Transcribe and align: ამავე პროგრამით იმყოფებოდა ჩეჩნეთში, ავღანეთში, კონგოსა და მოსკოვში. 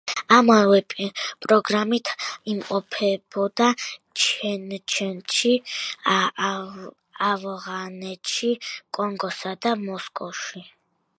ამავე 0.35 0.77
პროგრამით 1.45 2.09
იმყოფებოდა 2.53 3.67
ჩეჩნეთში, 4.23 5.53
ავღანეთში, 7.29 8.53
კონგოსა 8.99 9.57
და 9.67 9.75
მოსკოვში. 9.89 10.65